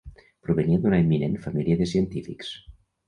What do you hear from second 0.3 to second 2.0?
Provenia d'una eminent família de